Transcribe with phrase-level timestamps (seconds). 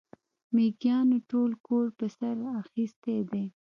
[0.53, 3.45] مېږيانو ټول کور پر سر اخيستی دی.